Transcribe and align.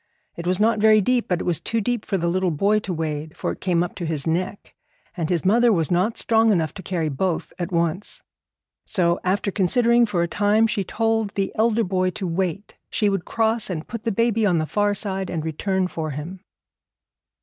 It 0.35 0.47
was 0.47 0.59
not 0.59 0.79
very 0.79 0.99
deep, 0.99 1.27
but 1.27 1.41
it 1.41 1.43
was 1.43 1.59
too 1.59 1.79
deep 1.79 2.05
for 2.05 2.17
the 2.17 2.27
little 2.27 2.49
boy 2.49 2.79
to 2.79 2.91
wade, 2.91 3.37
for 3.37 3.51
it 3.51 3.61
came 3.61 3.83
up 3.83 3.93
to 3.97 4.05
his 4.07 4.25
neck, 4.25 4.73
and 5.15 5.29
his 5.29 5.45
mother 5.45 5.71
was 5.71 5.91
not 5.91 6.17
strong 6.17 6.51
enough 6.51 6.73
to 6.73 6.81
carry 6.81 7.07
both 7.07 7.53
at 7.59 7.71
once. 7.71 8.23
So, 8.83 9.19
after 9.23 9.51
considering 9.51 10.07
for 10.07 10.23
a 10.23 10.27
time, 10.27 10.65
she 10.65 10.83
told 10.83 11.35
the 11.35 11.51
elder 11.53 11.83
boy 11.83 12.09
to 12.17 12.25
wait. 12.25 12.73
She 12.89 13.09
would 13.09 13.25
cross 13.25 13.69
and 13.69 13.87
put 13.87 14.01
the 14.01 14.11
baby 14.11 14.43
on 14.43 14.57
the 14.57 14.65
far 14.65 14.95
side, 14.95 15.29
and 15.29 15.45
return 15.45 15.87
for 15.87 16.09
him. 16.09 16.39